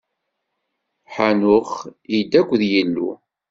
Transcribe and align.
Ḥanux 1.13 1.71
idda 2.17 2.39
akked 2.41 2.61
Yillu. 2.71 3.09